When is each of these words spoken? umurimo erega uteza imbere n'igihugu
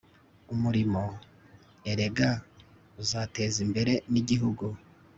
umurimo 0.53 1.01
erega 1.91 2.29
uteza 3.03 3.57
imbere 3.65 3.93
n'igihugu 4.11 4.65